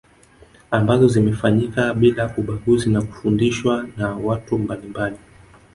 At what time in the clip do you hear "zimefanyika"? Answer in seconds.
1.07-1.93